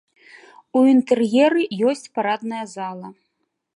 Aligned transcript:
У 0.79 0.83
інтэр'еры 0.93 1.61
ёсць 1.91 2.09
парадная 2.17 2.65
зала. 2.75 3.07